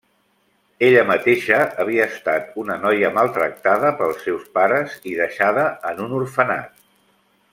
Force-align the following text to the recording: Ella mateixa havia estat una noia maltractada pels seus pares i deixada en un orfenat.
Ella 0.85 1.01
mateixa 1.09 1.59
havia 1.83 2.07
estat 2.13 2.57
una 2.63 2.77
noia 2.87 3.11
maltractada 3.19 3.93
pels 4.01 4.25
seus 4.29 4.49
pares 4.59 4.97
i 5.13 5.17
deixada 5.21 5.67
en 5.93 6.03
un 6.07 6.19
orfenat. 6.23 6.83